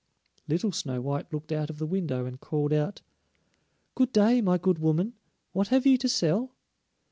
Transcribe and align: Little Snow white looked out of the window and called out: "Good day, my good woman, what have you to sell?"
Little 0.47 0.71
Snow 0.71 0.99
white 0.99 1.31
looked 1.31 1.51
out 1.51 1.69
of 1.69 1.77
the 1.77 1.85
window 1.85 2.25
and 2.25 2.39
called 2.41 2.73
out: 2.73 3.03
"Good 3.93 4.11
day, 4.11 4.41
my 4.41 4.57
good 4.57 4.79
woman, 4.79 5.13
what 5.51 5.67
have 5.67 5.85
you 5.85 5.95
to 5.99 6.09
sell?" 6.09 6.55